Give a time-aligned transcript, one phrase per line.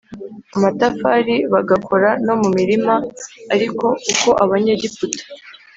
[0.57, 2.93] amatafari bagakora no mu mirima
[3.53, 5.23] Ariko uko Abanyegiputa